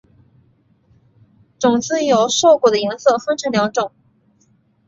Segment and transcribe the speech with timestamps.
[1.59, 3.91] 种子由瘦果的颜色分成两种。